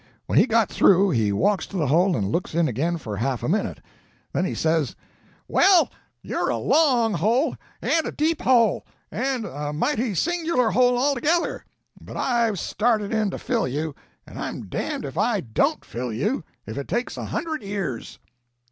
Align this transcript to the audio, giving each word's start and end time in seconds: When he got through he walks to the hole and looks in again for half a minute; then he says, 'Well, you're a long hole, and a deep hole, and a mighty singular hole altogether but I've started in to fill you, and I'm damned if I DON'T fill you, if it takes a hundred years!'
When 0.25 0.39
he 0.39 0.47
got 0.47 0.67
through 0.69 1.11
he 1.11 1.31
walks 1.31 1.67
to 1.67 1.77
the 1.77 1.85
hole 1.85 2.17
and 2.17 2.31
looks 2.31 2.55
in 2.55 2.67
again 2.67 2.97
for 2.97 3.17
half 3.17 3.43
a 3.43 3.47
minute; 3.47 3.81
then 4.33 4.45
he 4.45 4.55
says, 4.55 4.95
'Well, 5.47 5.91
you're 6.23 6.49
a 6.49 6.57
long 6.57 7.13
hole, 7.13 7.55
and 7.83 8.07
a 8.07 8.11
deep 8.11 8.41
hole, 8.41 8.83
and 9.11 9.45
a 9.45 9.71
mighty 9.71 10.15
singular 10.15 10.71
hole 10.71 10.97
altogether 10.97 11.65
but 12.01 12.17
I've 12.17 12.57
started 12.57 13.13
in 13.13 13.29
to 13.29 13.37
fill 13.37 13.67
you, 13.67 13.93
and 14.25 14.39
I'm 14.39 14.65
damned 14.69 15.05
if 15.05 15.19
I 15.19 15.39
DON'T 15.39 15.85
fill 15.85 16.11
you, 16.11 16.43
if 16.65 16.79
it 16.79 16.87
takes 16.87 17.15
a 17.15 17.25
hundred 17.25 17.61
years!' 17.61 18.17